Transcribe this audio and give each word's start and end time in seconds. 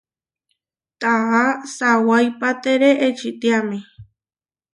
Taʼá 1.01 1.43
sawaipatére 1.75 2.89
ečitiáme. 3.07 3.77